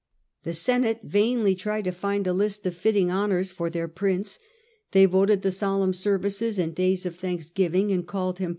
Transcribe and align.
The 0.45 0.55
Senate 0.55 1.01
vainly 1.03 1.53
tried 1.53 1.83
to 1.83 1.91
find 1.91 2.25
a 2.25 2.33
list 2.33 2.65
of 2.65 2.73
fitting 2.75 3.09
j 3.09 3.13
honours 3.13 3.51
for 3.51 3.69
their 3.69 3.87
prince; 3.87 4.39
they 4.93 5.05
voted 5.05 5.43
the 5.43 5.51
solemn 5.51 5.91
triumph 5.93 5.95
at 5.95 6.01
services 6.01 6.57
and 6.57 6.73
days 6.73 7.05
of 7.05 7.15
thanksgiving, 7.17 7.91
and 7.91 8.07
called 8.07 8.41
Rome. 8.41 8.49